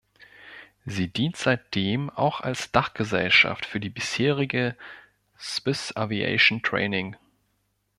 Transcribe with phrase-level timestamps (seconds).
[0.83, 4.75] Sie dient seitdem auch als Dachgesellschaft für die bisherige
[5.37, 7.17] Swiss Aviation Training.